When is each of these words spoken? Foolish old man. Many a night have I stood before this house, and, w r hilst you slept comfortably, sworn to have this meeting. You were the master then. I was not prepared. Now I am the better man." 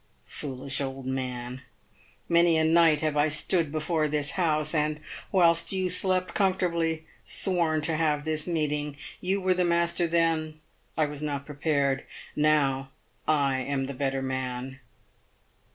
Foolish 0.25 0.81
old 0.81 1.05
man. 1.05 1.61
Many 2.27 2.57
a 2.57 2.63
night 2.63 3.01
have 3.01 3.15
I 3.15 3.27
stood 3.27 3.71
before 3.71 4.07
this 4.07 4.31
house, 4.31 4.73
and, 4.73 4.95
w 5.31 5.43
r 5.43 5.43
hilst 5.53 5.71
you 5.71 5.91
slept 5.91 6.33
comfortably, 6.33 7.05
sworn 7.23 7.81
to 7.81 7.95
have 7.97 8.25
this 8.25 8.47
meeting. 8.47 8.97
You 9.19 9.41
were 9.41 9.53
the 9.53 9.63
master 9.63 10.07
then. 10.07 10.59
I 10.97 11.05
was 11.05 11.21
not 11.21 11.45
prepared. 11.45 12.03
Now 12.35 12.89
I 13.27 13.57
am 13.57 13.85
the 13.85 13.93
better 13.93 14.23
man." 14.23 14.79